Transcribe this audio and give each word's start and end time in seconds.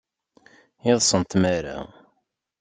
Iḍes 0.89 1.11
n 1.19 1.23
tmara. 1.31 1.77